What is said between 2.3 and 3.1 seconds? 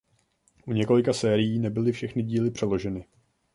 přeloženy.